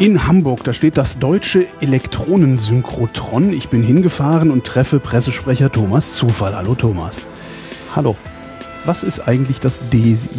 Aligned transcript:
In 0.00 0.26
Hamburg, 0.26 0.64
da 0.64 0.72
steht 0.72 0.96
das 0.96 1.18
deutsche 1.18 1.66
Elektronensynchrotron. 1.82 3.52
Ich 3.52 3.68
bin 3.68 3.82
hingefahren 3.82 4.50
und 4.50 4.64
treffe 4.64 4.98
Pressesprecher 4.98 5.70
Thomas 5.70 6.14
Zufall. 6.14 6.56
Hallo 6.56 6.74
Thomas. 6.74 7.20
Hallo. 7.94 8.16
Was 8.86 9.02
ist 9.02 9.20
eigentlich 9.20 9.60
das 9.60 9.90
DESI? 9.90 10.30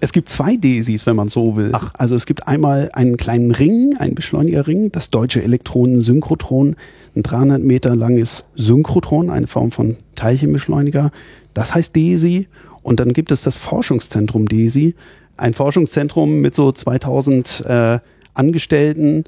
Es 0.00 0.12
gibt 0.12 0.28
zwei 0.28 0.56
DESIs, 0.56 1.06
wenn 1.06 1.16
man 1.16 1.30
so 1.30 1.56
will. 1.56 1.70
Ach. 1.72 1.92
Also 1.94 2.14
es 2.14 2.26
gibt 2.26 2.46
einmal 2.46 2.90
einen 2.92 3.16
kleinen 3.16 3.50
Ring, 3.50 3.96
einen 3.96 4.14
Beschleunigerring, 4.14 4.92
das 4.92 5.08
deutsche 5.08 5.42
Elektronensynchrotron, 5.42 6.76
ein 7.16 7.22
300 7.22 7.62
Meter 7.62 7.96
langes 7.96 8.44
Synchrotron, 8.54 9.30
eine 9.30 9.46
Form 9.46 9.70
von 9.70 9.96
Teilchenbeschleuniger. 10.14 11.10
Das 11.54 11.74
heißt 11.74 11.96
DESI. 11.96 12.48
Und 12.82 13.00
dann 13.00 13.14
gibt 13.14 13.32
es 13.32 13.42
das 13.42 13.56
Forschungszentrum 13.56 14.46
DESI, 14.46 14.94
ein 15.36 15.54
Forschungszentrum 15.54 16.40
mit 16.40 16.54
so 16.54 16.72
2000 16.72 17.64
äh, 17.66 17.98
Angestellten, 18.34 19.24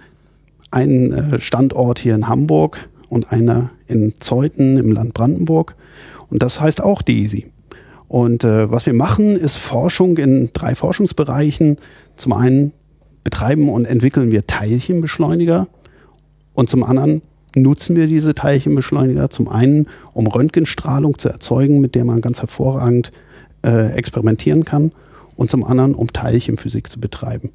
ein 0.70 1.12
äh, 1.12 1.40
Standort 1.40 1.98
hier 1.98 2.14
in 2.14 2.28
Hamburg 2.28 2.88
und 3.08 3.32
einer 3.32 3.70
in 3.86 4.14
Zeuthen 4.18 4.76
im 4.76 4.92
Land 4.92 5.14
Brandenburg. 5.14 5.76
Und 6.30 6.42
das 6.42 6.60
heißt 6.60 6.82
auch 6.82 7.02
DESI. 7.02 7.50
Und 8.06 8.44
äh, 8.44 8.70
was 8.70 8.86
wir 8.86 8.94
machen, 8.94 9.36
ist 9.36 9.56
Forschung 9.56 10.16
in 10.18 10.50
drei 10.52 10.74
Forschungsbereichen. 10.74 11.78
Zum 12.16 12.33
einen 12.33 12.72
betreiben 13.24 13.68
und 13.68 13.84
entwickeln 13.84 14.30
wir 14.30 14.46
Teilchenbeschleuniger 14.46 15.68
und 16.55 16.70
zum 16.70 16.83
anderen 16.83 17.22
nutzen 17.55 17.96
wir 17.96 18.06
diese 18.06 18.34
Teilchenbeschleuniger 18.34 19.30
zum 19.30 19.48
einen, 19.48 19.86
um 20.12 20.27
Röntgenstrahlung 20.27 21.18
zu 21.18 21.28
erzeugen, 21.28 21.80
mit 21.80 21.94
der 21.94 22.05
man 22.05 22.20
ganz 22.20 22.40
hervorragend 22.40 23.12
äh, 23.64 23.92
experimentieren 23.92 24.64
kann 24.64 24.92
und 25.39 25.50
zum 25.50 25.64
anderen, 25.64 25.94
um 25.94 26.12
Teilchenphysik 26.12 26.91
zu 26.91 27.00
betreiben. 27.00 27.53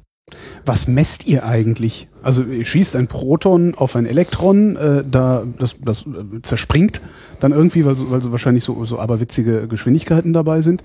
Was 0.64 0.88
messt 0.88 1.26
ihr 1.26 1.44
eigentlich? 1.44 2.08
Also 2.22 2.42
ihr 2.44 2.64
schießt 2.64 2.96
ein 2.96 3.08
Proton 3.08 3.74
auf 3.74 3.94
ein 3.94 4.06
Elektron, 4.06 4.74
äh, 4.76 5.04
da 5.08 5.44
das, 5.58 5.76
das 5.84 6.06
äh, 6.06 6.40
zerspringt 6.42 7.02
dann 7.40 7.52
irgendwie, 7.52 7.84
weil 7.84 7.96
so, 7.96 8.10
weil 8.10 8.22
so 8.22 8.32
wahrscheinlich 8.32 8.64
so, 8.64 8.84
so 8.86 8.98
aberwitzige 8.98 9.68
Geschwindigkeiten 9.68 10.32
dabei 10.32 10.62
sind. 10.62 10.82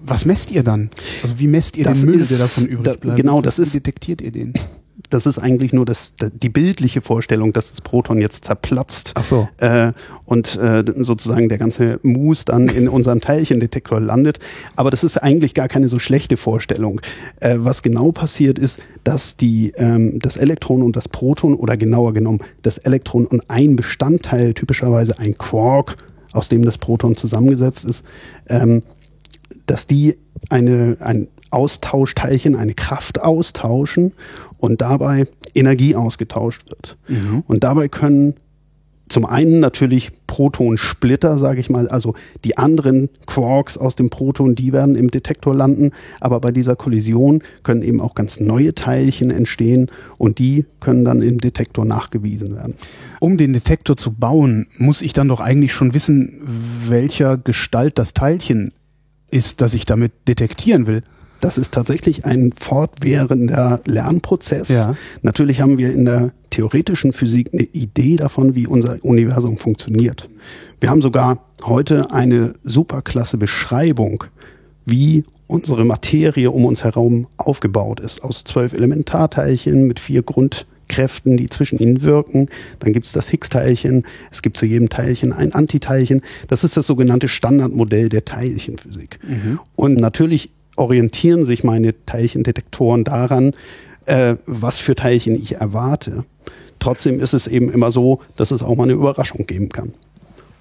Was 0.00 0.24
messt 0.24 0.50
ihr 0.50 0.62
dann? 0.62 0.88
Also 1.22 1.38
wie 1.38 1.48
messt 1.48 1.76
ihr 1.76 1.84
Das 1.84 2.00
den 2.00 2.10
Müll, 2.10 2.20
ist- 2.20 2.30
der 2.30 2.38
davon 2.38 2.64
übrig 2.64 2.84
da- 2.84 2.94
bleibt? 2.94 3.16
genau, 3.20 3.42
das 3.42 3.58
wie 3.58 3.62
ist- 3.62 3.74
detektiert 3.74 4.22
ihr 4.22 4.32
den? 4.32 4.54
Das 5.10 5.26
ist 5.26 5.38
eigentlich 5.38 5.72
nur 5.72 5.86
das, 5.86 6.14
die 6.18 6.48
bildliche 6.48 7.00
Vorstellung, 7.00 7.52
dass 7.52 7.70
das 7.70 7.80
Proton 7.80 8.20
jetzt 8.20 8.44
zerplatzt 8.44 9.12
Ach 9.14 9.24
so. 9.24 9.48
äh, 9.58 9.92
und 10.24 10.56
äh, 10.56 10.84
sozusagen 10.96 11.48
der 11.48 11.58
ganze 11.58 12.00
Mus 12.02 12.44
dann 12.44 12.68
in 12.68 12.88
unserem 12.88 13.20
Teilchendetektor 13.20 14.00
landet. 14.00 14.40
Aber 14.74 14.90
das 14.90 15.04
ist 15.04 15.16
eigentlich 15.16 15.54
gar 15.54 15.68
keine 15.68 15.88
so 15.88 15.98
schlechte 15.98 16.36
Vorstellung. 16.36 17.00
Äh, 17.40 17.56
was 17.58 17.82
genau 17.82 18.10
passiert 18.10 18.58
ist, 18.58 18.80
dass 19.04 19.36
die, 19.36 19.72
ähm, 19.76 20.18
das 20.18 20.36
Elektron 20.36 20.82
und 20.82 20.96
das 20.96 21.08
Proton 21.08 21.54
oder 21.54 21.76
genauer 21.76 22.12
genommen 22.12 22.40
das 22.62 22.78
Elektron 22.78 23.26
und 23.26 23.48
ein 23.48 23.76
Bestandteil, 23.76 24.52
typischerweise 24.52 25.18
ein 25.18 25.34
Quark, 25.34 25.96
aus 26.32 26.48
dem 26.48 26.64
das 26.64 26.76
Proton 26.76 27.16
zusammengesetzt 27.16 27.84
ist, 27.84 28.04
ähm, 28.48 28.82
dass 29.66 29.86
die 29.86 30.16
eine, 30.50 30.96
ein 31.00 31.28
Austauschteilchen, 31.50 32.56
eine 32.56 32.74
Kraft 32.74 33.20
austauschen 33.20 34.14
und 34.58 34.80
dabei 34.80 35.26
Energie 35.54 35.94
ausgetauscht 35.96 36.68
wird. 36.68 36.96
Und 37.46 37.64
dabei 37.64 37.88
können 37.88 38.34
zum 39.08 39.24
einen 39.24 39.60
natürlich 39.60 40.10
Protonsplitter, 40.26 41.38
sage 41.38 41.60
ich 41.60 41.70
mal, 41.70 41.88
also 41.88 42.14
die 42.44 42.58
anderen 42.58 43.08
Quarks 43.26 43.78
aus 43.78 43.96
dem 43.96 44.10
Proton, 44.10 44.54
die 44.54 44.72
werden 44.72 44.94
im 44.94 45.10
Detektor 45.10 45.54
landen, 45.54 45.92
aber 46.20 46.40
bei 46.40 46.52
dieser 46.52 46.76
Kollision 46.76 47.42
können 47.62 47.82
eben 47.82 48.00
auch 48.00 48.14
ganz 48.14 48.38
neue 48.38 48.74
Teilchen 48.74 49.30
entstehen 49.30 49.90
und 50.18 50.38
die 50.38 50.66
können 50.80 51.04
dann 51.06 51.22
im 51.22 51.38
Detektor 51.38 51.86
nachgewiesen 51.86 52.54
werden. 52.54 52.74
Um 53.20 53.38
den 53.38 53.54
Detektor 53.54 53.96
zu 53.96 54.12
bauen, 54.12 54.66
muss 54.76 55.00
ich 55.00 55.14
dann 55.14 55.28
doch 55.28 55.40
eigentlich 55.40 55.72
schon 55.72 55.94
wissen, 55.94 56.42
welcher 56.86 57.38
Gestalt 57.38 57.98
das 57.98 58.12
Teilchen 58.12 58.72
ist, 59.30 59.62
das 59.62 59.72
ich 59.72 59.86
damit 59.86 60.12
detektieren 60.28 60.86
will. 60.86 61.02
Das 61.40 61.58
ist 61.58 61.72
tatsächlich 61.72 62.24
ein 62.24 62.52
fortwährender 62.52 63.80
Lernprozess. 63.86 64.68
Ja. 64.68 64.96
Natürlich 65.22 65.60
haben 65.60 65.78
wir 65.78 65.92
in 65.92 66.04
der 66.04 66.32
theoretischen 66.50 67.12
Physik 67.12 67.50
eine 67.52 67.62
Idee 67.62 68.16
davon, 68.16 68.54
wie 68.54 68.66
unser 68.66 68.98
Universum 69.04 69.56
funktioniert. 69.56 70.28
Wir 70.80 70.90
haben 70.90 71.02
sogar 71.02 71.44
heute 71.64 72.10
eine 72.10 72.54
superklasse 72.64 73.36
Beschreibung, 73.36 74.24
wie 74.84 75.24
unsere 75.46 75.84
Materie 75.84 76.50
um 76.50 76.64
uns 76.64 76.84
herum 76.84 77.26
aufgebaut 77.36 78.00
ist. 78.00 78.22
Aus 78.22 78.44
zwölf 78.44 78.72
Elementarteilchen 78.72 79.86
mit 79.86 79.98
vier 80.00 80.22
Grundkräften, 80.22 81.36
die 81.36 81.48
zwischen 81.48 81.78
ihnen 81.78 82.02
wirken. 82.02 82.48
Dann 82.80 82.92
gibt 82.92 83.06
es 83.06 83.12
das 83.12 83.28
Higgs-Teilchen. 83.28 84.04
Es 84.30 84.42
gibt 84.42 84.56
zu 84.56 84.66
jedem 84.66 84.88
Teilchen 84.88 85.32
ein 85.32 85.52
Antiteilchen. 85.54 86.22
Das 86.48 86.64
ist 86.64 86.76
das 86.76 86.86
sogenannte 86.86 87.28
Standardmodell 87.28 88.08
der 88.08 88.24
Teilchenphysik. 88.24 89.18
Und 89.74 89.98
natürlich 89.98 90.50
orientieren 90.78 91.44
sich 91.44 91.64
meine 91.64 91.94
Teilchendetektoren 92.06 93.04
daran, 93.04 93.52
äh, 94.06 94.36
was 94.46 94.78
für 94.78 94.94
Teilchen 94.94 95.34
ich 95.34 95.56
erwarte. 95.56 96.24
Trotzdem 96.78 97.20
ist 97.20 97.34
es 97.34 97.46
eben 97.46 97.72
immer 97.72 97.90
so, 97.90 98.20
dass 98.36 98.50
es 98.50 98.62
auch 98.62 98.76
mal 98.76 98.84
eine 98.84 98.92
Überraschung 98.92 99.46
geben 99.46 99.68
kann. 99.68 99.92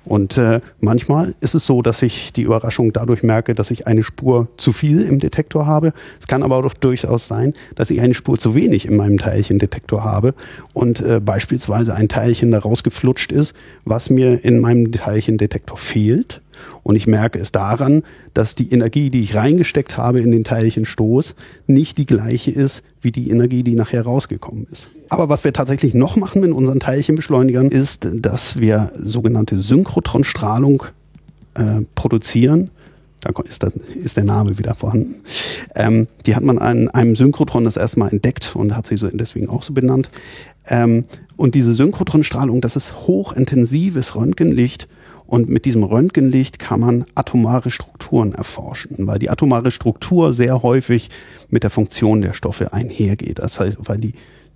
Und 0.07 0.37
äh, 0.37 0.61
manchmal 0.79 1.35
ist 1.41 1.53
es 1.53 1.65
so, 1.65 1.81
dass 1.81 2.01
ich 2.01 2.31
die 2.31 2.43
Überraschung 2.43 2.93
dadurch 2.93 3.23
merke, 3.23 3.53
dass 3.53 3.71
ich 3.71 3.87
eine 3.87 4.03
Spur 4.03 4.47
zu 4.55 4.71
viel 4.71 5.01
im 5.01 5.19
Detektor 5.19 5.65
habe. 5.65 5.91
Es 6.19 6.27
kann 6.27 6.43
aber 6.43 6.65
auch 6.65 6.73
durchaus 6.73 7.27
sein, 7.27 7.53
dass 7.75 7.89
ich 7.89 7.99
eine 7.99 8.13
Spur 8.13 8.39
zu 8.39 8.55
wenig 8.55 8.85
in 8.85 8.95
meinem 8.95 9.17
Teilchendetektor 9.17 10.05
habe 10.05 10.33
und 10.71 11.01
äh, 11.01 11.19
beispielsweise 11.19 11.93
ein 11.93 12.07
Teilchen 12.07 12.51
da 12.51 12.59
rausgeflutscht 12.59 13.33
ist, 13.33 13.53
was 13.83 14.09
mir 14.09 14.45
in 14.45 14.61
meinem 14.61 14.93
Teilchendetektor 14.93 15.77
fehlt. 15.77 16.41
Und 16.83 16.95
ich 16.95 17.07
merke 17.07 17.39
es 17.39 17.51
daran, 17.51 18.03
dass 18.33 18.55
die 18.55 18.71
Energie, 18.71 19.09
die 19.09 19.21
ich 19.21 19.35
reingesteckt 19.35 19.97
habe 19.97 20.19
in 20.19 20.31
den 20.31 20.43
Teilchenstoß, 20.43 21.35
nicht 21.67 21.97
die 21.97 22.05
gleiche 22.05 22.51
ist 22.51 22.83
wie 23.01 23.11
die 23.11 23.29
Energie, 23.29 23.63
die 23.63 23.75
nachher 23.75 24.03
rausgekommen 24.03 24.67
ist. 24.71 24.89
Aber 25.09 25.29
was 25.29 25.43
wir 25.43 25.53
tatsächlich 25.53 25.93
noch 25.93 26.15
machen 26.15 26.41
mit 26.41 26.51
unseren 26.51 26.79
Teilchenbeschleunigern, 26.79 27.69
ist, 27.69 28.07
dass 28.13 28.59
wir 28.59 28.91
sogenannte 28.97 29.57
Synchrotronstrahlung 29.59 30.83
äh, 31.53 31.81
produzieren. 31.95 32.71
Da 33.21 33.31
ist, 33.43 33.63
das, 33.63 33.73
ist 33.73 34.17
der 34.17 34.23
Name 34.23 34.57
wieder 34.59 34.75
vorhanden. 34.75 35.21
Ähm, 35.75 36.07
die 36.25 36.35
hat 36.35 36.43
man 36.43 36.59
an 36.59 36.89
einem 36.89 37.15
Synchrotron 37.15 37.63
das 37.63 37.77
erste 37.77 37.99
Mal 37.99 38.09
entdeckt 38.09 38.55
und 38.55 38.75
hat 38.75 38.87
sie 38.87 38.97
so 38.97 39.09
deswegen 39.11 39.49
auch 39.49 39.63
so 39.63 39.73
benannt. 39.73 40.09
Ähm, 40.67 41.05
und 41.35 41.55
diese 41.55 41.73
Synchrotronstrahlung, 41.73 42.61
das 42.61 42.75
ist 42.75 43.07
hochintensives 43.07 44.15
Röntgenlicht. 44.15 44.87
Und 45.27 45.49
mit 45.49 45.65
diesem 45.65 45.83
Röntgenlicht 45.83 46.57
kann 46.57 46.79
man 46.79 47.05
atomare 47.13 47.69
Strukturen 47.69 48.33
erforschen, 48.33 49.05
weil 49.07 49.19
die 49.19 49.29
atomare 49.29 49.71
Struktur 49.71 50.33
sehr 50.33 50.63
häufig 50.63 51.09
mit 51.49 51.63
der 51.63 51.69
Funktion 51.69 52.21
der 52.21 52.33
Stoffe 52.33 52.71
einhergeht. 52.71 53.39
Das 53.39 53.59
heißt, 53.59 53.77
weil 53.81 53.97
die, 53.97 54.13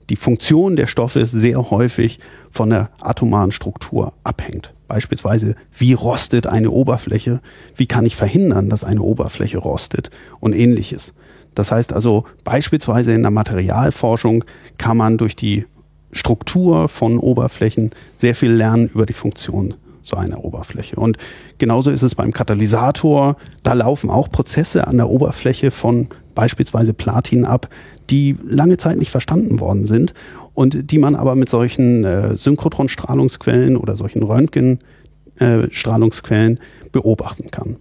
die 0.10 0.16
Funktion 0.16 0.78
der 0.78 0.88
Stoffe 0.88 1.26
sehr 1.26 1.70
häufig 1.70 2.20
von 2.50 2.70
der 2.70 2.90
atomaren 3.02 3.52
Struktur 3.52 4.14
abhängt. 4.24 4.74
Beispielsweise, 4.88 5.56
wie 5.78 5.92
rostet 5.92 6.48
eine 6.48 6.72
Oberfläche? 6.72 7.42
Wie 7.76 7.86
kann 7.86 8.06
ich 8.06 8.16
verhindern, 8.16 8.70
dass 8.70 8.86
eine 8.86 9.02
Oberfläche 9.02 9.58
rostet? 9.58 10.10
Und 10.40 10.54
ähnliches. 10.54 11.14
Das 11.54 11.72
heißt 11.72 11.92
also, 11.92 12.24
beispielsweise 12.46 13.14
in 13.14 13.24
der 13.24 13.32
Materialforschung 13.32 14.46
kann 14.78 14.96
man 14.96 15.18
durch 15.18 15.36
die 15.36 15.66
Struktur 16.14 16.88
von 16.88 17.20
Oberflächen 17.20 17.92
sehr 18.16 18.36
viel 18.36 18.52
lernen 18.52 18.88
über 18.88 19.06
die 19.06 19.14
Funktion 19.14 19.76
so 20.12 20.18
einer 20.18 20.46
Oberfläche. 20.46 20.98
Und 20.98 21.18
genauso 21.58 21.90
ist 21.90 22.04
es 22.04 22.14
beim 22.14 22.32
Katalysator. 22.32 23.38
Da 23.64 23.74
laufen 23.74 24.12
auch 24.12 24.30
Prozesse 24.30 24.86
an 24.88 24.98
der 24.98 25.10
Oberfläche 25.10 25.72
von 25.72 26.10
beispielsweise 26.36 26.94
Platin 26.94 27.46
ab, 27.46 27.68
die 28.10 28.36
lange 28.44 28.78
Zeit 28.78 28.98
nicht 28.98 29.12
verstanden 29.12 29.60
worden 29.60 29.86
sind 29.88 30.14
und 30.54 30.92
die 30.92 31.00
man 31.00 31.16
aber 31.16 31.36
mit 31.36 31.50
solchen 31.50 32.04
äh, 32.04 32.36
Synchrotronstrahlungsquellen 32.38 33.78
oder 33.78 33.96
solchen 33.96 34.24
Röntgenstrahlungsquellen 34.24 36.58
äh, 36.58 36.62
beobachten 36.92 37.50
kann. 37.52 37.78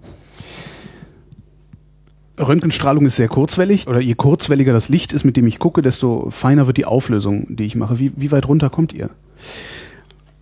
Röntgenstrahlung 2.39 3.07
ist 3.07 3.17
sehr 3.17 3.29
kurzwellig 3.29 3.87
oder 3.87 4.01
je 4.01 4.15
kurzwelliger 4.15 4.73
das 4.73 4.89
Licht 4.89 5.13
ist, 5.13 5.25
mit 5.25 5.37
dem 5.37 5.47
ich 5.47 5.59
gucke, 5.59 5.83
desto 5.83 6.31
feiner 6.31 6.67
wird 6.67 6.79
die 6.79 6.87
Auflösung, 6.87 7.55
die 7.55 7.65
ich 7.65 7.77
mache. 7.77 7.99
Wie, 7.99 8.13
wie 8.17 8.33
weit 8.33 8.49
runter 8.49 8.71
kommt 8.71 8.95
ihr? 8.95 9.11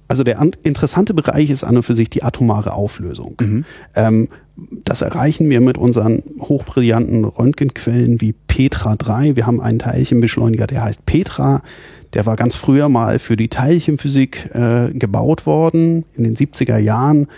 Also 0.08 0.24
der 0.24 0.40
interessante 0.62 1.12
Bereich 1.12 1.50
ist 1.50 1.64
an 1.64 1.76
und 1.76 1.82
für 1.82 1.94
sich 1.94 2.08
die 2.08 2.22
atomare 2.22 2.72
Auflösung. 2.72 3.36
Mhm. 3.40 3.64
Ähm, 3.94 4.28
das 4.84 5.02
erreichen 5.02 5.48
wir 5.50 5.60
mit 5.60 5.78
unseren 5.78 6.22
hochbrillanten 6.40 7.24
Röntgenquellen 7.24 8.20
wie 8.20 8.32
Petra 8.32 8.96
3. 8.96 9.36
Wir 9.36 9.46
haben 9.46 9.60
einen 9.60 9.78
Teilchenbeschleuniger, 9.78 10.66
der 10.66 10.82
heißt 10.82 11.06
Petra. 11.06 11.62
Der 12.14 12.26
war 12.26 12.36
ganz 12.36 12.56
früher 12.56 12.88
mal 12.88 13.18
für 13.18 13.36
die 13.36 13.48
Teilchenphysik 13.48 14.50
äh, 14.54 14.90
gebaut 14.92 15.46
worden, 15.46 16.04
in 16.14 16.24
den 16.24 16.36
70er 16.36 16.78
Jahren. 16.78 17.28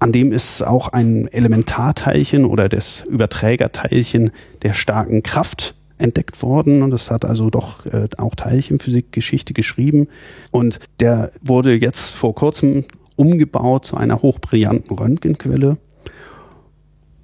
An 0.00 0.12
dem 0.12 0.32
ist 0.32 0.62
auch 0.62 0.88
ein 0.88 1.28
Elementarteilchen 1.28 2.44
oder 2.44 2.68
das 2.68 3.04
Überträgerteilchen 3.08 4.32
der 4.62 4.72
starken 4.72 5.22
Kraft 5.22 5.76
entdeckt 5.98 6.42
worden 6.42 6.82
und 6.82 6.92
es 6.92 7.10
hat 7.10 7.24
also 7.24 7.50
doch 7.50 7.86
äh, 7.86 8.08
auch 8.18 8.34
Teilchenphysik 8.34 9.12
Geschichte 9.12 9.54
geschrieben 9.54 10.08
und 10.50 10.78
der 11.00 11.32
wurde 11.42 11.74
jetzt 11.74 12.10
vor 12.10 12.34
kurzem 12.34 12.84
umgebaut 13.16 13.84
zu 13.84 13.96
einer 13.96 14.22
hochbrillanten 14.22 14.96
Röntgenquelle 14.96 15.78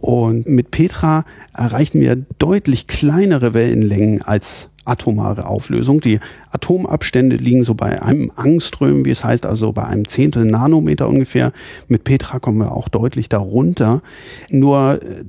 und 0.00 0.48
mit 0.48 0.70
Petra 0.70 1.24
erreichen 1.54 2.00
wir 2.00 2.16
deutlich 2.38 2.86
kleinere 2.86 3.52
Wellenlängen 3.52 4.22
als 4.22 4.70
atomare 4.86 5.46
Auflösung. 5.46 6.00
Die 6.00 6.20
Atomabstände 6.50 7.36
liegen 7.36 7.64
so 7.64 7.74
bei 7.74 8.02
einem 8.02 8.32
Angström, 8.34 9.04
wie 9.04 9.10
es 9.10 9.24
heißt, 9.24 9.44
also 9.44 9.72
bei 9.72 9.84
einem 9.84 10.08
Zehntel 10.08 10.46
Nanometer 10.46 11.06
ungefähr. 11.08 11.52
Mit 11.86 12.04
Petra 12.04 12.38
kommen 12.38 12.58
wir 12.58 12.72
auch 12.72 12.88
deutlich 12.88 13.28
darunter. 13.28 14.02
Nur 14.50 15.02
äh, 15.02 15.24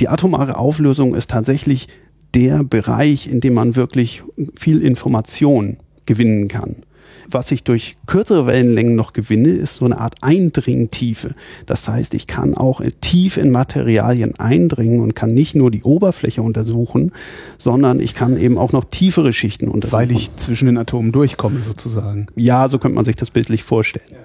die 0.00 0.08
atomare 0.08 0.56
Auflösung 0.56 1.14
ist 1.14 1.30
tatsächlich 1.30 1.88
der 2.34 2.64
Bereich, 2.64 3.28
in 3.28 3.40
dem 3.40 3.54
man 3.54 3.76
wirklich 3.76 4.22
viel 4.58 4.82
Information 4.82 5.78
gewinnen 6.06 6.48
kann. 6.48 6.82
Was 7.28 7.50
ich 7.50 7.64
durch 7.64 7.96
kürzere 8.06 8.46
Wellenlängen 8.46 8.94
noch 8.94 9.12
gewinne, 9.12 9.48
ist 9.48 9.76
so 9.76 9.84
eine 9.86 9.98
Art 9.98 10.16
Eindringtiefe. 10.22 11.34
Das 11.66 11.88
heißt, 11.88 12.14
ich 12.14 12.26
kann 12.26 12.54
auch 12.54 12.82
tief 13.00 13.36
in 13.36 13.50
Materialien 13.50 14.38
eindringen 14.38 15.00
und 15.00 15.14
kann 15.14 15.32
nicht 15.32 15.54
nur 15.54 15.70
die 15.70 15.82
Oberfläche 15.82 16.42
untersuchen, 16.42 17.12
sondern 17.58 18.00
ich 18.00 18.14
kann 18.14 18.38
eben 18.38 18.58
auch 18.58 18.72
noch 18.72 18.84
tiefere 18.84 19.32
Schichten 19.32 19.68
untersuchen. 19.68 19.98
Weil 19.98 20.10
ich 20.10 20.36
zwischen 20.36 20.66
den 20.66 20.76
Atomen 20.76 21.12
durchkomme 21.12 21.62
sozusagen. 21.62 22.26
Ja, 22.36 22.68
so 22.68 22.78
könnte 22.78 22.96
man 22.96 23.04
sich 23.04 23.16
das 23.16 23.30
bildlich 23.30 23.64
vorstellen. 23.64 24.16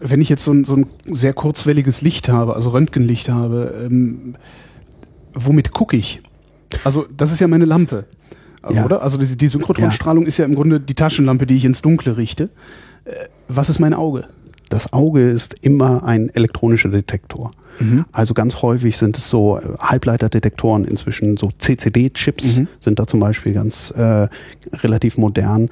Wenn 0.00 0.20
ich 0.20 0.28
jetzt 0.28 0.44
so 0.44 0.52
ein, 0.52 0.64
so 0.64 0.76
ein 0.76 0.86
sehr 1.06 1.32
kurzwelliges 1.32 2.02
Licht 2.02 2.28
habe, 2.28 2.54
also 2.54 2.70
Röntgenlicht 2.70 3.28
habe, 3.28 3.74
ähm, 3.84 4.36
womit 5.34 5.72
gucke 5.72 5.96
ich? 5.96 6.22
Also 6.84 7.06
das 7.16 7.32
ist 7.32 7.40
ja 7.40 7.48
meine 7.48 7.64
Lampe, 7.64 8.04
ja. 8.70 8.84
oder? 8.84 9.02
Also 9.02 9.18
die, 9.18 9.36
die 9.36 9.48
Synchrotronstrahlung 9.48 10.24
ja. 10.24 10.28
ist 10.28 10.38
ja 10.38 10.44
im 10.44 10.54
Grunde 10.54 10.80
die 10.80 10.94
Taschenlampe, 10.94 11.46
die 11.46 11.56
ich 11.56 11.64
ins 11.64 11.82
Dunkle 11.82 12.16
richte. 12.16 12.50
Äh, 13.04 13.26
was 13.48 13.70
ist 13.70 13.78
mein 13.78 13.94
Auge? 13.94 14.28
Das 14.68 14.92
Auge 14.92 15.28
ist 15.28 15.54
immer 15.60 16.04
ein 16.04 16.30
elektronischer 16.30 16.88
Detektor. 16.88 17.50
Mhm. 17.80 18.04
Also 18.12 18.34
ganz 18.34 18.62
häufig 18.62 18.96
sind 18.96 19.16
es 19.16 19.30
so 19.30 19.58
äh, 19.58 19.62
Halbleiterdetektoren, 19.78 20.84
inzwischen 20.84 21.36
so 21.36 21.50
CCD-Chips 21.56 22.58
mhm. 22.58 22.68
sind 22.80 22.98
da 22.98 23.06
zum 23.06 23.20
Beispiel 23.20 23.52
ganz 23.52 23.90
äh, 23.92 24.28
relativ 24.72 25.16
modern. 25.16 25.68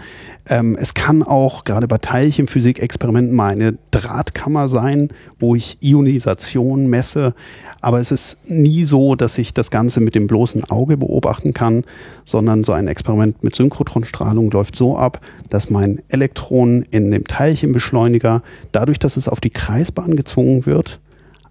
Ähm, 0.48 0.76
es 0.81 0.94
kann 0.94 1.22
auch 1.22 1.64
gerade 1.64 1.88
bei 1.88 1.98
Teilchenphysik-Experimenten 1.98 3.34
mal 3.34 3.52
eine 3.52 3.76
Drahtkammer 3.90 4.69
sein, 4.69 5.08
wo 5.38 5.54
ich 5.54 5.78
Ionisation 5.81 6.87
messe. 6.87 7.34
Aber 7.81 8.00
es 8.00 8.10
ist 8.10 8.38
nie 8.46 8.84
so, 8.84 9.16
dass 9.16 9.38
ich 9.38 9.54
das 9.54 9.70
Ganze 9.70 10.00
mit 10.00 10.14
dem 10.14 10.26
bloßen 10.26 10.64
Auge 10.64 10.96
beobachten 10.96 11.52
kann, 11.52 11.84
sondern 12.25 12.64
so 12.64 12.72
ein 12.72 12.88
Experiment 12.88 13.42
mit 13.42 13.56
Synchrotronstrahlung 13.56 14.50
läuft 14.50 14.76
so 14.76 14.96
ab, 14.96 15.20
dass 15.50 15.70
mein 15.70 16.02
Elektron 16.08 16.84
in 16.90 17.10
dem 17.10 17.25
Teilchenbeschleuniger, 17.25 18.42
dadurch, 18.87 18.99
dass 19.00 19.17
es 19.17 19.27
auf 19.27 19.41
die 19.41 19.50
Kreisbahn 19.50 20.15
gezwungen 20.15 20.65
wird, 20.65 21.00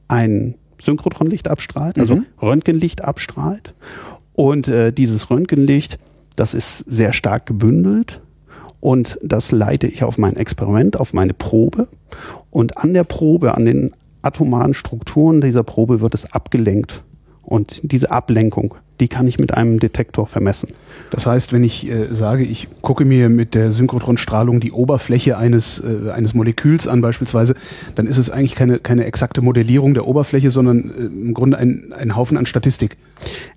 ein 0.08 0.56
Synchrotronlicht 0.82 1.50
abstrahlt, 1.50 2.00
also 2.00 2.18
mhm. 2.18 2.26
Röntgenlicht 2.42 3.04
abstrahlt. 3.04 3.74
Und 4.34 4.70
äh, 4.70 4.94
dieses 4.94 5.30
Röntgenlicht, 5.30 6.00
das 6.38 6.54
ist 6.54 6.78
sehr 6.80 7.12
stark 7.12 7.46
gebündelt 7.46 8.22
und 8.80 9.18
das 9.22 9.52
leite 9.52 9.88
ich 9.88 10.04
auf 10.04 10.18
mein 10.18 10.38
Experiment, 10.38 10.98
auf 10.98 11.12
meine 11.12 11.34
Probe. 11.34 11.90
Und 12.52 12.78
an 12.78 12.94
der 12.94 13.04
Probe, 13.04 13.56
an 13.56 13.66
den 13.66 13.92
atomaren 14.22 14.74
Strukturen 14.74 15.42
dieser 15.42 15.64
Probe 15.64 16.00
wird 16.00 16.14
es 16.14 16.32
abgelenkt. 16.32 17.04
Und 17.42 17.82
diese 17.84 18.12
Ablenkung 18.12 18.76
die 19.00 19.08
kann 19.08 19.28
ich 19.28 19.40
mit 19.40 19.54
einem 19.54 19.80
Detektor 19.80 20.28
vermessen. 20.28 20.70
Das 21.12 21.26
heißt, 21.26 21.52
wenn 21.54 21.64
ich 21.64 21.90
äh, 21.90 22.14
sage, 22.14 22.44
ich 22.44 22.68
gucke 22.82 23.06
mir 23.06 23.30
mit 23.30 23.54
der 23.54 23.72
Synchrotronstrahlung 23.72 24.60
die 24.60 24.72
Oberfläche 24.72 25.38
eines, 25.38 25.80
äh, 25.80 26.12
eines 26.12 26.34
Moleküls 26.34 26.88
an 26.88 27.02
beispielsweise, 27.02 27.56
dann 27.96 28.08
ist 28.08 28.18
es 28.18 28.30
eigentlich 28.30 28.56
keine, 28.56 28.80
keine 28.80 29.06
exakte 29.06 29.42
Modellierung 29.42 29.94
der 29.94 30.08
Oberfläche, 30.08 30.50
sondern 30.50 30.92
äh, 30.92 31.04
im 31.06 31.34
Grunde 31.34 31.58
ein, 31.58 31.94
ein 31.98 32.16
Haufen 32.16 32.38
an 32.38 32.46
Statistik. 32.46 32.98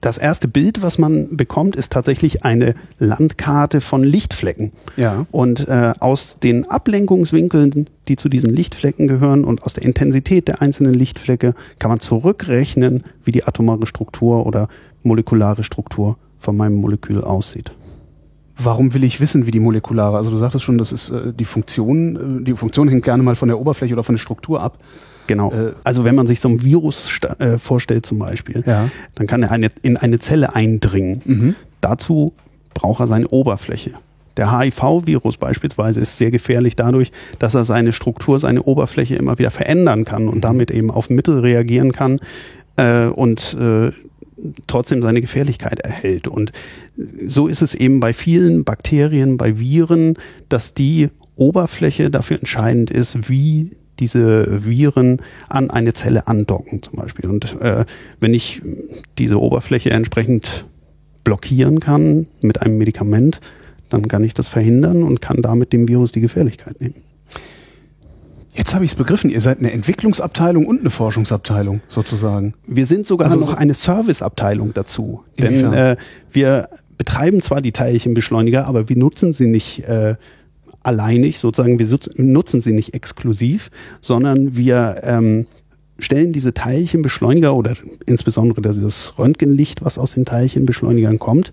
Das 0.00 0.18
erste 0.18 0.48
Bild, 0.48 0.82
was 0.82 0.98
man 0.98 1.36
bekommt, 1.36 1.76
ist 1.76 1.92
tatsächlich 1.92 2.44
eine 2.44 2.74
Landkarte 2.98 3.80
von 3.80 4.02
Lichtflecken. 4.02 4.72
Ja. 4.96 5.26
Und 5.30 5.68
äh, 5.68 5.92
aus 6.00 6.38
den 6.38 6.68
Ablenkungswinkeln, 6.68 7.88
die 8.08 8.16
zu 8.16 8.28
diesen 8.28 8.54
Lichtflecken 8.54 9.06
gehören 9.06 9.44
und 9.44 9.62
aus 9.62 9.74
der 9.74 9.84
Intensität 9.84 10.48
der 10.48 10.62
einzelnen 10.62 10.94
Lichtflecke 10.94 11.54
kann 11.78 11.90
man 11.90 12.00
zurückrechnen, 12.00 13.04
wie 13.24 13.32
die 13.32 13.44
atomare 13.44 13.86
Struktur 13.86 14.46
oder 14.46 14.68
molekulare 15.02 15.64
Struktur 15.64 16.16
von 16.38 16.56
meinem 16.56 16.76
Molekül 16.76 17.22
aussieht. 17.22 17.72
Warum 18.56 18.92
will 18.92 19.04
ich 19.04 19.20
wissen, 19.20 19.46
wie 19.46 19.52
die 19.52 19.60
molekulare? 19.60 20.16
Also 20.16 20.30
du 20.30 20.36
sagtest 20.36 20.64
schon, 20.64 20.78
das 20.78 20.90
ist 20.90 21.10
äh, 21.10 21.32
die 21.32 21.44
Funktion. 21.44 22.40
Äh, 22.40 22.44
die 22.44 22.54
Funktion 22.54 22.88
hängt 22.88 23.04
gerne 23.04 23.22
mal 23.22 23.36
von 23.36 23.48
der 23.48 23.60
Oberfläche 23.60 23.94
oder 23.94 24.02
von 24.02 24.16
der 24.16 24.20
Struktur 24.20 24.60
ab. 24.60 24.78
Genau. 25.28 25.52
Äh, 25.52 25.74
also 25.84 26.04
wenn 26.04 26.16
man 26.16 26.26
sich 26.26 26.40
so 26.40 26.48
ein 26.48 26.64
Virus 26.64 27.20
äh, 27.38 27.58
vorstellt 27.58 28.04
zum 28.04 28.18
Beispiel, 28.18 28.64
ja. 28.66 28.88
dann 29.14 29.28
kann 29.28 29.44
er 29.44 29.52
eine, 29.52 29.70
in 29.82 29.96
eine 29.96 30.18
Zelle 30.18 30.56
eindringen. 30.56 31.22
Mhm. 31.24 31.54
Dazu 31.80 32.32
braucht 32.74 32.98
er 33.00 33.06
seine 33.06 33.28
Oberfläche. 33.28 33.92
Der 34.38 34.56
HIV-Virus 34.58 35.36
beispielsweise 35.36 36.00
ist 36.00 36.16
sehr 36.16 36.30
gefährlich 36.30 36.76
dadurch, 36.76 37.12
dass 37.38 37.54
er 37.54 37.64
seine 37.64 37.92
Struktur, 37.92 38.40
seine 38.40 38.62
Oberfläche 38.62 39.16
immer 39.16 39.38
wieder 39.38 39.50
verändern 39.50 40.04
kann 40.04 40.28
und 40.28 40.36
mhm. 40.36 40.40
damit 40.40 40.70
eben 40.70 40.90
auf 40.90 41.10
Mittel 41.10 41.40
reagieren 41.40 41.92
kann 41.92 42.20
äh, 42.76 43.06
und 43.06 43.56
äh, 43.60 43.90
trotzdem 44.68 45.02
seine 45.02 45.20
Gefährlichkeit 45.20 45.80
erhält. 45.80 46.28
Und 46.28 46.52
so 47.26 47.48
ist 47.48 47.62
es 47.62 47.74
eben 47.74 48.00
bei 48.00 48.12
vielen 48.12 48.64
Bakterien, 48.64 49.36
bei 49.36 49.58
Viren, 49.58 50.14
dass 50.48 50.72
die 50.72 51.10
Oberfläche 51.34 52.10
dafür 52.10 52.38
entscheidend 52.38 52.90
ist, 52.90 53.28
wie 53.28 53.72
diese 53.98 54.64
Viren 54.64 55.20
an 55.48 55.70
eine 55.70 55.92
Zelle 55.92 56.28
andocken 56.28 56.82
zum 56.82 56.94
Beispiel. 56.96 57.28
Und 57.28 57.60
äh, 57.60 57.84
wenn 58.20 58.34
ich 58.34 58.62
diese 59.18 59.40
Oberfläche 59.40 59.90
entsprechend 59.90 60.66
blockieren 61.24 61.80
kann 61.80 62.26
mit 62.40 62.62
einem 62.62 62.78
Medikament, 62.78 63.40
dann 63.88 64.08
kann 64.08 64.24
ich 64.24 64.34
das 64.34 64.48
verhindern 64.48 65.02
und 65.02 65.20
kann 65.20 65.42
damit 65.42 65.72
dem 65.72 65.88
Virus 65.88 66.12
die 66.12 66.20
Gefährlichkeit 66.20 66.80
nehmen. 66.80 66.94
Jetzt 68.54 68.74
habe 68.74 68.84
ich 68.84 68.90
es 68.90 68.94
begriffen, 68.96 69.30
ihr 69.30 69.40
seid 69.40 69.60
eine 69.60 69.70
Entwicklungsabteilung 69.70 70.66
und 70.66 70.80
eine 70.80 70.90
Forschungsabteilung 70.90 71.80
sozusagen. 71.86 72.54
Wir 72.66 72.86
sind 72.86 73.06
sogar 73.06 73.28
also 73.28 73.38
noch 73.38 73.54
eine 73.54 73.72
Serviceabteilung 73.72 74.74
dazu. 74.74 75.22
Denn 75.38 75.72
äh, 75.72 75.96
wir 76.32 76.68
betreiben 76.96 77.40
zwar 77.40 77.62
die 77.62 77.70
Teilchenbeschleuniger, 77.70 78.66
aber 78.66 78.88
wir 78.88 78.96
nutzen 78.96 79.32
sie 79.32 79.46
nicht 79.46 79.84
äh, 79.84 80.16
alleinig, 80.82 81.38
sozusagen, 81.38 81.78
wir 81.78 81.98
nutzen 82.16 82.60
sie 82.60 82.72
nicht 82.72 82.94
exklusiv, 82.94 83.70
sondern 84.00 84.56
wir 84.56 85.02
ähm, 85.04 85.46
stellen 85.98 86.32
diese 86.32 86.54
Teilchenbeschleuniger 86.54 87.54
oder 87.54 87.74
insbesondere 88.06 88.60
dieses 88.62 89.18
Röntgenlicht, 89.18 89.84
was 89.84 89.98
aus 89.98 90.14
den 90.14 90.24
Teilchenbeschleunigern 90.24 91.18
kommt, 91.20 91.52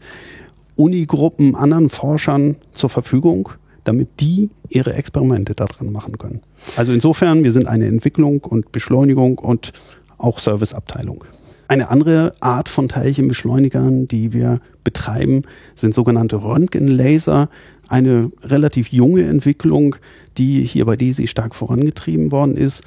Unigruppen, 0.75 1.55
anderen 1.55 1.89
Forschern 1.89 2.57
zur 2.73 2.89
Verfügung 2.89 3.49
damit 3.85 4.19
die 4.19 4.49
ihre 4.67 4.93
Experimente 4.93 5.55
daran 5.55 5.91
machen 5.93 6.17
können. 6.17 6.41
Also 6.75 6.91
insofern, 6.91 7.43
wir 7.43 7.53
sind 7.53 7.67
eine 7.67 7.85
Entwicklung 7.85 8.41
und 8.41 8.71
Beschleunigung 8.73 9.37
und 9.37 9.71
auch 10.17 10.39
Serviceabteilung. 10.39 11.23
Eine 11.67 11.89
andere 11.89 12.33
Art 12.41 12.69
von 12.69 12.89
Teilchenbeschleunigern, 12.89 14.07
die 14.07 14.33
wir 14.33 14.59
betreiben, 14.83 15.43
sind 15.75 15.95
sogenannte 15.95 16.43
Röntgenlaser. 16.43 17.49
Eine 17.87 18.31
relativ 18.43 18.89
junge 18.89 19.23
Entwicklung, 19.23 19.95
die 20.37 20.63
hier 20.63 20.85
bei 20.85 20.95
DESI 20.95 21.27
stark 21.27 21.55
vorangetrieben 21.55 22.31
worden 22.31 22.57
ist. 22.57 22.83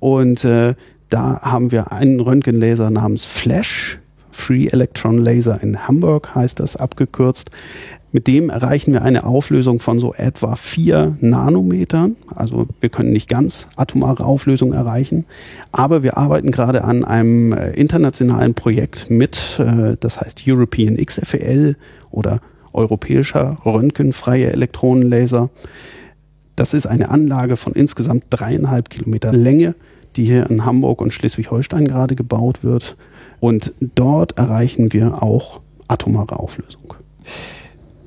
Und 0.00 0.44
äh, 0.44 0.74
da 1.08 1.40
haben 1.42 1.72
wir 1.72 1.92
einen 1.92 2.20
Röntgenlaser 2.20 2.90
namens 2.90 3.24
Flash, 3.24 3.98
Free 4.32 4.66
Electron 4.66 5.18
Laser 5.18 5.62
in 5.62 5.86
Hamburg 5.86 6.34
heißt 6.34 6.58
das 6.58 6.76
abgekürzt. 6.76 7.50
Mit 8.14 8.26
dem 8.26 8.50
erreichen 8.50 8.92
wir 8.92 9.02
eine 9.02 9.24
Auflösung 9.24 9.80
von 9.80 9.98
so 9.98 10.12
etwa 10.12 10.54
vier 10.56 11.16
Nanometern. 11.20 12.16
Also 12.34 12.66
wir 12.80 12.90
können 12.90 13.10
nicht 13.10 13.28
ganz 13.28 13.68
atomare 13.76 14.24
Auflösung 14.24 14.74
erreichen, 14.74 15.24
aber 15.70 16.02
wir 16.02 16.18
arbeiten 16.18 16.50
gerade 16.50 16.84
an 16.84 17.04
einem 17.04 17.52
äh, 17.52 17.70
internationalen 17.70 18.52
Projekt 18.52 19.08
mit, 19.08 19.58
äh, 19.58 19.96
das 19.98 20.20
heißt 20.20 20.42
European 20.46 20.96
XFEL 20.96 21.76
oder 22.10 22.40
europäischer 22.74 23.58
röntgenfreie 23.64 24.52
Elektronenlaser. 24.52 25.50
Das 26.54 26.74
ist 26.74 26.86
eine 26.86 27.08
Anlage 27.08 27.56
von 27.56 27.72
insgesamt 27.72 28.24
dreieinhalb 28.28 28.90
Kilometer 28.90 29.32
Länge, 29.32 29.74
die 30.16 30.24
hier 30.24 30.48
in 30.50 30.64
Hamburg 30.64 31.00
und 31.00 31.12
Schleswig-Holstein 31.12 31.86
gerade 31.86 32.16
gebaut 32.16 32.62
wird. 32.62 32.96
Und 33.40 33.72
dort 33.80 34.38
erreichen 34.38 34.92
wir 34.92 35.22
auch 35.22 35.60
atomare 35.88 36.38
Auflösung. 36.38 36.94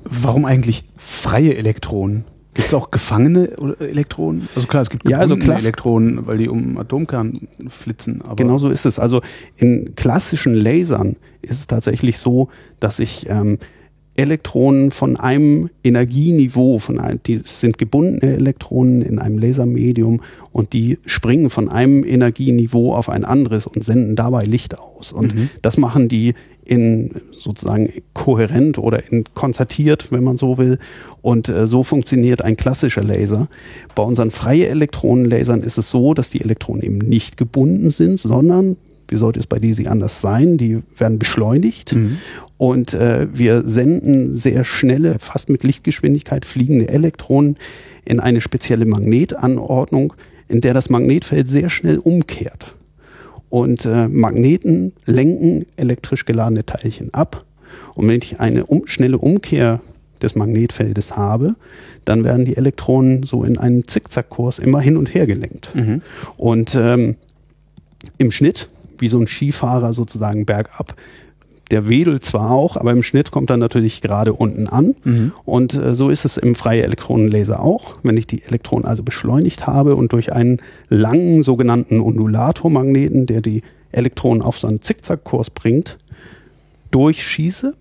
Warum 0.04 0.44
eigentlich 0.44 0.84
freie 0.96 1.56
Elektronen? 1.56 2.24
Gibt 2.54 2.68
es 2.68 2.74
auch 2.74 2.90
gefangene 2.90 3.50
Elektronen? 3.80 4.48
Also 4.54 4.66
klar, 4.66 4.82
es 4.82 4.88
gibt 4.88 5.06
ja, 5.06 5.18
also 5.18 5.36
Elektronen, 5.36 6.26
weil 6.26 6.38
die 6.38 6.48
um 6.48 6.78
Atomkern 6.78 7.48
flitzen. 7.68 8.22
Genau 8.34 8.56
so 8.56 8.70
ist 8.70 8.86
es. 8.86 8.98
Also 8.98 9.20
in 9.56 9.94
klassischen 9.94 10.54
Lasern 10.54 11.16
ist 11.42 11.60
es 11.60 11.66
tatsächlich 11.66 12.16
so, 12.16 12.48
dass 12.80 12.98
ich 12.98 13.28
ähm, 13.28 13.58
Elektronen 14.16 14.90
von 14.90 15.16
einem 15.16 15.70
Energieniveau, 15.84 16.78
von 16.78 16.98
einem, 16.98 17.20
die 17.26 17.42
sind 17.44 17.78
gebundene 17.78 18.34
Elektronen 18.34 19.02
in 19.02 19.18
einem 19.18 19.38
Lasermedium 19.38 20.22
und 20.52 20.72
die 20.72 20.98
springen 21.06 21.50
von 21.50 21.68
einem 21.68 22.04
Energieniveau 22.04 22.94
auf 22.94 23.08
ein 23.08 23.24
anderes 23.24 23.66
und 23.66 23.84
senden 23.84 24.16
dabei 24.16 24.44
Licht 24.44 24.78
aus. 24.78 25.12
Und 25.12 25.34
mhm. 25.34 25.50
das 25.62 25.76
machen 25.76 26.08
die 26.08 26.34
in 26.64 27.12
sozusagen 27.38 27.90
kohärent 28.12 28.78
oder 28.78 29.10
in 29.10 29.24
konzertiert, 29.34 30.10
wenn 30.10 30.24
man 30.24 30.36
so 30.36 30.58
will. 30.58 30.78
Und 31.22 31.48
äh, 31.48 31.66
so 31.66 31.82
funktioniert 31.84 32.42
ein 32.42 32.56
klassischer 32.56 33.04
Laser. 33.04 33.48
Bei 33.94 34.02
unseren 34.02 34.30
freie 34.30 34.66
Elektronenlasern 34.68 35.62
ist 35.62 35.78
es 35.78 35.90
so, 35.90 36.12
dass 36.12 36.30
die 36.30 36.40
Elektronen 36.40 36.82
eben 36.82 36.98
nicht 36.98 37.36
gebunden 37.36 37.90
sind, 37.90 38.18
sondern 38.18 38.76
wie 39.08 39.16
sollte 39.16 39.40
es 39.40 39.46
bei 39.46 39.58
DISI 39.58 39.86
anders 39.86 40.20
sein? 40.20 40.58
Die 40.58 40.82
werden 40.98 41.18
beschleunigt 41.18 41.94
mhm. 41.94 42.18
und 42.56 42.94
äh, 42.94 43.26
wir 43.32 43.62
senden 43.66 44.34
sehr 44.34 44.64
schnelle, 44.64 45.18
fast 45.18 45.48
mit 45.48 45.64
Lichtgeschwindigkeit 45.64 46.44
fliegende 46.44 46.88
Elektronen 46.88 47.56
in 48.04 48.20
eine 48.20 48.40
spezielle 48.40 48.86
Magnetanordnung, 48.86 50.14
in 50.48 50.60
der 50.60 50.74
das 50.74 50.90
Magnetfeld 50.90 51.48
sehr 51.48 51.68
schnell 51.68 51.98
umkehrt. 51.98 52.76
Und 53.48 53.84
äh, 53.84 54.08
Magneten 54.08 54.92
lenken 55.04 55.66
elektrisch 55.76 56.24
geladene 56.24 56.66
Teilchen 56.66 57.12
ab. 57.14 57.44
Und 57.94 58.08
wenn 58.08 58.20
ich 58.20 58.40
eine 58.40 58.66
um, 58.66 58.86
schnelle 58.86 59.18
Umkehr 59.18 59.80
des 60.22 60.34
Magnetfeldes 60.34 61.16
habe, 61.16 61.56
dann 62.04 62.24
werden 62.24 62.44
die 62.44 62.56
Elektronen 62.56 63.22
so 63.22 63.44
in 63.44 63.58
einen 63.58 63.86
Zickzackkurs 63.86 64.58
immer 64.58 64.80
hin 64.80 64.96
und 64.96 65.14
her 65.14 65.26
gelenkt. 65.26 65.74
Mhm. 65.74 66.02
Und 66.36 66.74
ähm, 66.74 67.16
im 68.18 68.30
Schnitt 68.30 68.68
wie 69.00 69.08
so 69.08 69.18
ein 69.18 69.26
Skifahrer 69.26 69.94
sozusagen 69.94 70.46
bergab. 70.46 70.94
Der 71.70 71.88
wedelt 71.88 72.24
zwar 72.24 72.52
auch, 72.52 72.76
aber 72.76 72.92
im 72.92 73.02
Schnitt 73.02 73.32
kommt 73.32 73.50
er 73.50 73.56
natürlich 73.56 74.00
gerade 74.00 74.32
unten 74.32 74.68
an. 74.68 74.94
Mhm. 75.02 75.32
Und 75.44 75.74
äh, 75.74 75.94
so 75.94 76.10
ist 76.10 76.24
es 76.24 76.36
im 76.36 76.54
freie 76.54 76.84
Elektronenlaser 76.84 77.60
auch. 77.60 77.96
Wenn 78.04 78.16
ich 78.16 78.28
die 78.28 78.42
Elektronen 78.44 78.84
also 78.84 79.02
beschleunigt 79.02 79.66
habe 79.66 79.96
und 79.96 80.12
durch 80.12 80.32
einen 80.32 80.58
langen 80.88 81.42
sogenannten 81.42 82.00
Undulatormagneten, 82.00 83.26
der 83.26 83.42
die 83.42 83.62
Elektronen 83.90 84.42
auf 84.42 84.58
so 84.58 84.68
einen 84.68 84.80
Zickzackkurs 84.80 85.50
bringt, 85.50 85.98
durchschieße, 86.92 87.74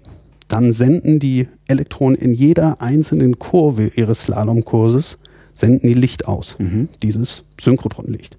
dann 0.48 0.74
senden 0.74 1.20
die 1.20 1.48
Elektronen 1.68 2.16
in 2.16 2.34
jeder 2.34 2.82
einzelnen 2.82 3.40
Kurve 3.40 3.92
ihres 3.96 4.24
Slalomkurses 4.24 5.18
senden 5.54 5.88
die 5.88 5.94
Licht 5.94 6.28
aus, 6.28 6.56
mhm. 6.60 6.90
dieses 7.02 7.44
Synchrotronlicht. 7.60 8.38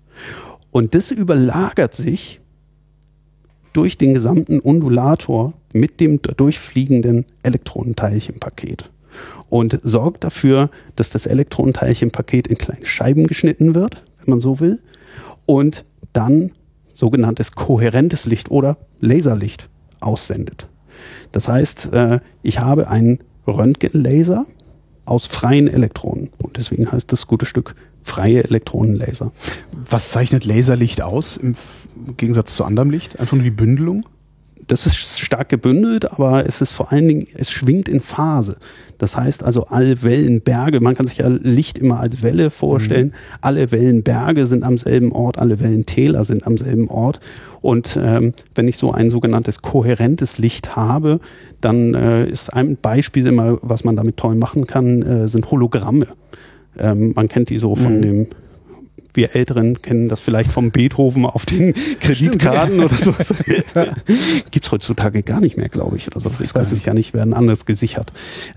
Und 0.71 0.95
das 0.95 1.11
überlagert 1.11 1.95
sich 1.95 2.41
durch 3.77 3.99
den 3.99 4.15
gesamten 4.15 4.59
Undulator 4.59 5.53
mit 5.75 6.01
dem 6.01 6.23
durchfliegenden 6.23 7.27
Elektronenteilchenpaket 7.43 8.91
und 9.51 9.79
sorgt 9.83 10.25
dafür, 10.25 10.71
dass 10.97 11.11
das 11.11 11.27
Elektronenteilchenpaket 11.27 12.47
in 12.47 12.57
kleine 12.57 12.87
Scheiben 12.87 13.27
geschnitten 13.27 13.75
wird, 13.75 14.03
wenn 14.19 14.31
man 14.31 14.41
so 14.41 14.61
will, 14.61 14.81
und 15.45 15.85
dann 16.15 16.53
sogenanntes 16.95 17.53
kohärentes 17.53 18.25
Licht 18.25 18.51
oder 18.51 18.79
Laserlicht 19.01 19.69
aussendet. 20.01 20.69
Das 21.33 21.47
heißt, 21.47 21.93
äh, 21.93 22.21
ich 22.43 22.61
habe 22.61 22.89
einen 22.89 23.19
Röntgenlaser 23.47 24.47
aus 25.05 25.27
freien 25.27 25.69
Elektronen 25.69 26.31
und 26.39 26.57
deswegen 26.57 26.91
heißt 26.91 27.13
das 27.13 27.27
gute 27.27 27.45
Stück 27.45 27.75
freie 28.07 28.45
Elektronenlaser. 28.45 29.33
Was 29.73 30.11
zeichnet 30.11 30.45
Laserlicht 30.45 31.03
aus 31.03 31.37
im 31.37 31.55
Gegensatz 32.17 32.57
zu 32.57 32.65
anderem 32.65 32.91
Licht? 32.91 33.19
Einfach 33.19 33.35
nur 33.35 33.45
die 33.45 33.51
Bündelung? 33.51 34.07
Das 34.69 34.87
ist 34.87 34.97
stark 34.97 35.49
gebündelt, 35.49 36.11
aber 36.11 36.47
es 36.47 36.61
ist 36.61 36.73
vor 36.73 36.91
allen 36.91 37.07
Dingen, 37.07 37.27
es 37.35 37.51
schwingt 37.51 37.89
in 37.89 38.01
Phase. 38.01 38.57
Das 38.99 39.17
heißt 39.17 39.45
also, 39.45 39.67
alle 39.67 40.03
Wellenberge, 40.03 40.81
man 40.81 40.95
kann 40.95 41.07
sich 41.07 41.19
ja 41.19 41.29
Licht 41.29 41.79
immer 41.79 42.01
als 42.01 42.23
Welle 42.23 42.51
vorstellen, 42.51 43.09
mhm. 43.09 43.39
alle 43.43 43.71
Wellenberge 43.71 44.47
sind 44.47 44.65
am 44.65 44.79
selben 44.79 45.13
Ort, 45.13 45.39
alle 45.39 45.61
Wellentäler 45.61 46.25
sind 46.25 46.47
am 46.47 46.59
selben 46.59 46.89
Ort. 46.89 47.21
Und 47.61 47.99
ähm, 48.01 48.33
wenn 48.55 48.67
ich 48.67 48.77
so 48.77 48.93
ein 48.93 49.11
sogenanntes 49.11 49.63
kohärentes 49.63 50.39
Licht 50.39 50.75
habe, 50.75 51.21
dann 51.61 51.95
äh, 51.95 52.27
ist 52.27 52.51
ein 52.51 52.77
Beispiel 52.77 53.27
immer, 53.27 53.59
was 53.63 53.85
man 53.85 53.97
damit 53.97 54.17
toll 54.17 54.35
machen 54.35 54.67
kann, 54.67 55.03
äh, 55.03 55.29
sind 55.29 55.51
Hologramme. 55.51 56.07
Ähm, 56.79 57.13
man 57.15 57.29
kennt 57.29 57.51
die 57.51 57.59
so 57.59 57.75
von 57.75 57.99
mhm. 57.99 58.03
dem 58.03 58.29
wir 59.17 59.35
Älteren 59.35 59.81
kennen 59.83 60.09
das 60.09 60.21
vielleicht 60.21 60.53
vom 60.53 60.71
Beethoven 60.71 61.25
auf 61.25 61.47
den 61.47 61.73
Kreditkarten 62.01 62.81
oder 62.81 62.95
so. 62.95 63.15
ja. 63.75 63.97
Gibt's 64.51 64.71
heutzutage 64.71 65.23
gar 65.23 65.41
nicht 65.41 65.57
mehr, 65.57 65.69
glaube 65.69 65.97
ich, 65.97 66.07
oder 66.07 66.21
so. 66.21 66.31
Ich 66.43 66.55
weiß 66.55 66.71
es 66.73 66.83
gar 66.83 66.95
nicht, 66.95 67.15
werden 67.15 67.35
anders 67.35 67.67
gesichert. 67.67 68.13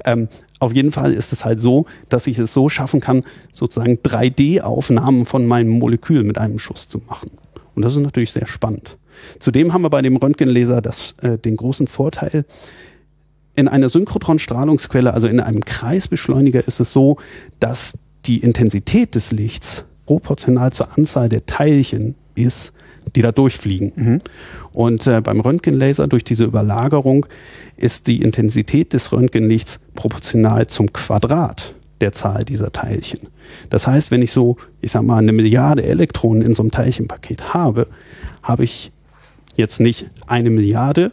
Ähm, 0.06 0.28
auf 0.60 0.74
jeden 0.74 0.92
Fall 0.92 1.14
ist 1.14 1.32
es 1.32 1.46
halt 1.46 1.62
so, 1.62 1.86
dass 2.10 2.28
ich 2.28 2.38
es 2.38 2.54
so 2.54 2.70
schaffen 2.70 3.00
kann, 3.00 3.24
sozusagen 3.54 3.96
3D-Aufnahmen 3.96 5.26
von 5.26 5.48
meinem 5.48 5.70
Molekül 5.70 6.24
mit 6.24 6.38
einem 6.38 6.60
Schuss 6.60 6.90
zu 6.90 7.00
machen. 7.08 7.32
Und 7.76 7.84
das 7.84 7.96
ist 7.96 8.02
natürlich 8.02 8.34
sehr 8.34 8.48
spannend. 8.48 8.98
Zudem 9.40 9.74
haben 9.74 9.82
wir 9.82 9.90
bei 9.90 10.02
dem 10.02 10.18
Röntgenlaser 10.18 10.82
das, 10.82 11.16
äh, 11.22 11.38
den 11.38 11.56
großen 11.58 11.88
Vorteil, 11.88 12.46
in 13.56 13.68
einer 13.68 13.90
Synchrotron-Strahlungsquelle, 13.90 15.14
also 15.14 15.28
in 15.28 15.40
einem 15.40 15.66
Kreisbeschleuniger, 15.66 16.66
ist 16.66 16.80
es 16.80 16.94
so, 16.94 17.18
dass 17.60 17.98
die 18.30 18.38
Intensität 18.38 19.16
des 19.16 19.32
Lichts 19.32 19.86
proportional 20.06 20.72
zur 20.72 20.98
Anzahl 20.98 21.30
der 21.30 21.48
Teilchen 21.48 22.16
ist, 22.36 22.74
die 23.16 23.24
da 23.24 23.32
durchfliegen. 23.32 23.92
Mhm. 23.96 24.20
Und 24.72 25.08
äh, 25.08 25.20
beim 25.20 25.40
Röntgenlaser 25.40 26.08
durch 26.08 26.24
diese 26.24 26.44
Überlagerung 26.44 27.26
ist 27.76 28.06
die 28.06 28.22
Intensität 28.22 28.94
des 28.94 29.12
Röntgenlichts 29.12 29.80
proportional 29.96 30.68
zum 30.68 30.94
Quadrat 30.94 31.74
der 32.02 32.12
Zahl 32.12 32.46
dieser 32.46 32.72
Teilchen. 32.72 33.28
Das 33.72 33.88
heißt, 33.88 34.12
wenn 34.12 34.22
ich 34.22 34.32
so, 34.32 34.58
ich 34.80 34.92
sag 34.92 35.02
mal, 35.02 35.18
eine 35.18 35.32
Milliarde 35.32 35.84
Elektronen 35.84 36.44
in 36.44 36.54
so 36.54 36.62
einem 36.62 36.72
Teilchenpaket 36.72 37.56
habe, 37.56 37.88
habe 38.44 38.64
ich 38.64 38.92
jetzt 39.56 39.80
nicht 39.80 40.12
eine 40.28 40.52
Milliarde 40.52 41.12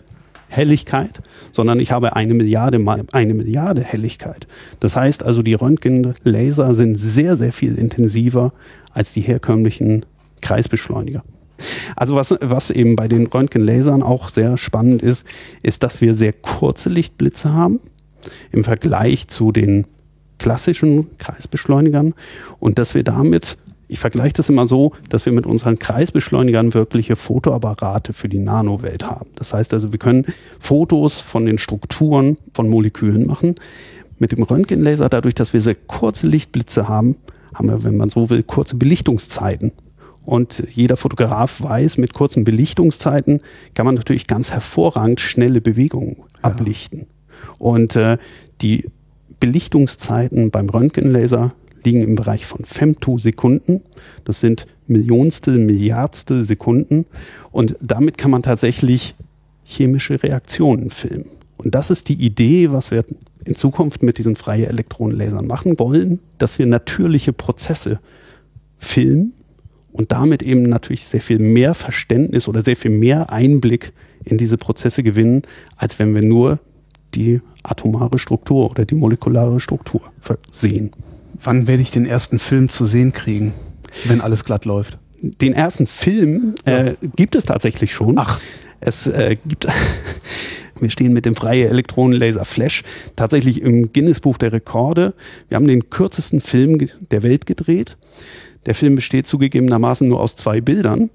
Helligkeit, 0.48 1.22
sondern 1.52 1.80
ich 1.80 1.92
habe 1.92 2.16
eine 2.16 2.34
Milliarde 2.34 2.78
mal 2.78 3.04
eine 3.12 3.34
Milliarde 3.34 3.82
Helligkeit. 3.82 4.46
Das 4.80 4.96
heißt 4.96 5.22
also, 5.22 5.42
die 5.42 5.54
Röntgenlaser 5.54 6.74
sind 6.74 6.96
sehr, 6.96 7.36
sehr 7.36 7.52
viel 7.52 7.76
intensiver 7.76 8.52
als 8.92 9.12
die 9.12 9.20
herkömmlichen 9.20 10.06
Kreisbeschleuniger. 10.40 11.22
Also 11.96 12.14
was, 12.14 12.34
was 12.40 12.70
eben 12.70 12.96
bei 12.96 13.08
den 13.08 13.26
Röntgenlasern 13.26 14.02
auch 14.02 14.28
sehr 14.28 14.58
spannend 14.58 15.02
ist, 15.02 15.26
ist, 15.62 15.82
dass 15.82 16.00
wir 16.00 16.14
sehr 16.14 16.32
kurze 16.32 16.88
Lichtblitze 16.90 17.52
haben 17.52 17.80
im 18.52 18.64
Vergleich 18.64 19.28
zu 19.28 19.52
den 19.52 19.86
klassischen 20.38 21.16
Kreisbeschleunigern 21.18 22.14
und 22.58 22.78
dass 22.78 22.94
wir 22.94 23.04
damit 23.04 23.56
ich 23.88 23.98
vergleiche 23.98 24.34
das 24.34 24.48
immer 24.48 24.66
so, 24.66 24.92
dass 25.08 25.26
wir 25.26 25.32
mit 25.32 25.46
unseren 25.46 25.78
Kreisbeschleunigern 25.78 26.74
wirkliche 26.74 27.16
Fotoapparate 27.16 28.12
für 28.12 28.28
die 28.28 28.38
Nanowelt 28.38 29.04
haben. 29.04 29.30
Das 29.36 29.54
heißt 29.54 29.72
also, 29.74 29.92
wir 29.92 29.98
können 29.98 30.24
Fotos 30.58 31.20
von 31.20 31.46
den 31.46 31.58
Strukturen 31.58 32.36
von 32.52 32.68
Molekülen 32.68 33.26
machen. 33.26 33.54
Mit 34.18 34.32
dem 34.32 34.42
Röntgenlaser, 34.42 35.08
dadurch, 35.08 35.34
dass 35.34 35.52
wir 35.52 35.60
sehr 35.60 35.74
kurze 35.74 36.26
Lichtblitze 36.26 36.88
haben, 36.88 37.16
haben 37.54 37.68
wir, 37.68 37.84
wenn 37.84 37.96
man 37.96 38.10
so 38.10 38.28
will, 38.28 38.42
kurze 38.42 38.76
Belichtungszeiten. 38.76 39.72
Und 40.24 40.64
jeder 40.72 40.96
Fotograf 40.96 41.62
weiß, 41.62 41.98
mit 41.98 42.12
kurzen 42.12 42.42
Belichtungszeiten 42.44 43.40
kann 43.74 43.86
man 43.86 43.94
natürlich 43.94 44.26
ganz 44.26 44.50
hervorragend 44.50 45.20
schnelle 45.20 45.60
Bewegungen 45.60 46.16
ja. 46.16 46.24
ablichten. 46.42 47.06
Und 47.58 47.94
äh, 47.94 48.18
die 48.60 48.90
Belichtungszeiten 49.38 50.50
beim 50.50 50.68
Röntgenlaser 50.68 51.54
liegen 51.86 52.02
im 52.02 52.16
Bereich 52.16 52.44
von 52.44 52.64
Femtosekunden. 52.64 53.82
Das 54.24 54.40
sind 54.40 54.66
Millionstel, 54.86 55.56
Milliardstel 55.56 56.44
Sekunden. 56.44 57.06
Und 57.50 57.76
damit 57.80 58.18
kann 58.18 58.30
man 58.30 58.42
tatsächlich 58.42 59.14
chemische 59.64 60.22
Reaktionen 60.22 60.90
filmen. 60.90 61.30
Und 61.56 61.74
das 61.74 61.90
ist 61.90 62.08
die 62.08 62.14
Idee, 62.14 62.70
was 62.70 62.90
wir 62.90 63.04
in 63.44 63.54
Zukunft 63.54 64.02
mit 64.02 64.18
diesen 64.18 64.36
freien 64.36 64.68
Elektronenlasern 64.68 65.46
machen 65.46 65.78
wollen, 65.78 66.18
dass 66.38 66.58
wir 66.58 66.66
natürliche 66.66 67.32
Prozesse 67.32 68.00
filmen 68.76 69.32
und 69.92 70.12
damit 70.12 70.42
eben 70.42 70.64
natürlich 70.64 71.06
sehr 71.06 71.22
viel 71.22 71.38
mehr 71.38 71.74
Verständnis 71.74 72.48
oder 72.48 72.62
sehr 72.62 72.76
viel 72.76 72.90
mehr 72.90 73.32
Einblick 73.32 73.92
in 74.24 74.36
diese 74.36 74.58
Prozesse 74.58 75.02
gewinnen, 75.02 75.42
als 75.76 75.98
wenn 75.98 76.14
wir 76.14 76.22
nur 76.22 76.58
die 77.14 77.40
atomare 77.62 78.18
Struktur 78.18 78.70
oder 78.70 78.84
die 78.84 78.94
molekulare 78.94 79.60
Struktur 79.60 80.02
sehen. 80.50 80.90
Wann 81.42 81.66
werde 81.66 81.82
ich 81.82 81.90
den 81.90 82.06
ersten 82.06 82.38
Film 82.38 82.68
zu 82.68 82.86
sehen 82.86 83.12
kriegen, 83.12 83.52
wenn 84.04 84.20
alles 84.20 84.44
glatt 84.44 84.64
läuft? 84.64 84.98
Den 85.22 85.52
ersten 85.52 85.86
Film 85.86 86.54
äh, 86.64 86.94
gibt 87.16 87.34
es 87.34 87.44
tatsächlich 87.44 87.92
schon. 87.92 88.18
Ach. 88.18 88.40
Es 88.80 89.06
äh, 89.06 89.36
gibt, 89.46 89.66
wir 90.80 90.90
stehen 90.90 91.12
mit 91.12 91.24
dem 91.24 91.36
freie 91.36 91.68
Elektronenlaser 91.68 92.44
Flash 92.44 92.82
tatsächlich 93.16 93.62
im 93.62 93.92
Guinness-Buch 93.92 94.38
der 94.38 94.52
Rekorde. 94.52 95.14
Wir 95.48 95.56
haben 95.56 95.66
den 95.66 95.90
kürzesten 95.90 96.40
Film 96.40 96.78
der 97.10 97.22
Welt 97.22 97.46
gedreht. 97.46 97.96
Der 98.66 98.74
Film 98.74 98.96
besteht 98.96 99.26
zugegebenermaßen 99.26 100.08
nur 100.08 100.20
aus 100.20 100.36
zwei 100.36 100.60
Bildern, 100.60 101.10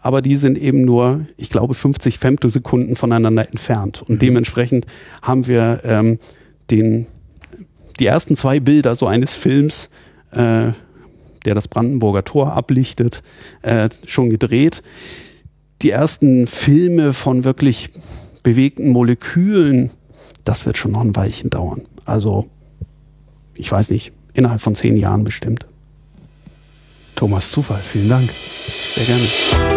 aber 0.00 0.20
die 0.20 0.36
sind 0.36 0.58
eben 0.58 0.84
nur, 0.84 1.26
ich 1.36 1.48
glaube, 1.48 1.74
50 1.74 2.18
Femtosekunden 2.18 2.96
voneinander 2.96 3.48
entfernt. 3.48 4.02
Und 4.02 4.20
dementsprechend 4.20 4.86
haben 5.22 5.46
wir 5.46 5.80
ähm, 5.84 6.18
den, 6.70 7.06
die 8.02 8.08
ersten 8.08 8.34
zwei 8.34 8.58
Bilder 8.58 8.96
so 8.96 9.06
eines 9.06 9.32
Films, 9.32 9.88
äh, 10.32 10.72
der 11.44 11.54
das 11.54 11.68
Brandenburger 11.68 12.24
Tor 12.24 12.52
ablichtet, 12.52 13.22
äh, 13.62 13.88
schon 14.06 14.28
gedreht. 14.28 14.82
Die 15.82 15.90
ersten 15.90 16.48
Filme 16.48 17.12
von 17.12 17.44
wirklich 17.44 17.90
bewegten 18.42 18.88
Molekülen, 18.88 19.90
das 20.42 20.66
wird 20.66 20.78
schon 20.78 20.90
noch 20.90 21.02
ein 21.02 21.14
Weilchen 21.14 21.48
dauern. 21.48 21.82
Also, 22.04 22.48
ich 23.54 23.70
weiß 23.70 23.90
nicht, 23.90 24.10
innerhalb 24.34 24.60
von 24.60 24.74
zehn 24.74 24.96
Jahren 24.96 25.22
bestimmt. 25.22 25.64
Thomas 27.14 27.52
Zufall, 27.52 27.82
vielen 27.82 28.08
Dank. 28.08 28.30
Sehr 28.32 29.04
gerne. 29.04 29.71